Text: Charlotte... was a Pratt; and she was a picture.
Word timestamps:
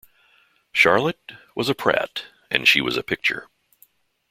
Charlotte... 0.73 1.33
was 1.53 1.69
a 1.69 1.75
Pratt; 1.75 2.25
and 2.49 2.67
she 2.67 2.81
was 2.81 2.97
a 2.97 3.03
picture. 3.03 3.47